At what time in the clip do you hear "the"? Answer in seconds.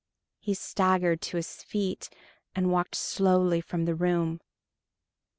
3.85-3.93